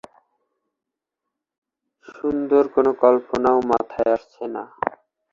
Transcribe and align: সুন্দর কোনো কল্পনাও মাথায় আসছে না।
সুন্দর 2.07 2.63
কোনো 2.75 2.91
কল্পনাও 3.01 3.59
মাথায় 3.71 4.11
আসছে 4.15 4.43
না। 4.55 4.63